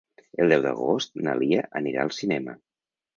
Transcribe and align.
El 0.45 0.53
deu 0.53 0.61
d'agost 0.63 1.19
na 1.27 1.35
Lia 1.41 1.61
anirà 1.81 2.07
al 2.07 2.11
cinema. 2.21 2.57